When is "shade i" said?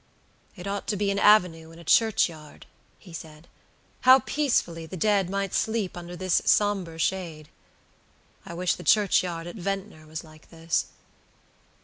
6.97-8.55